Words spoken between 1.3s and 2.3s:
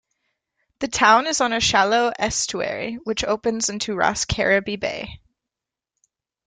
on a shallow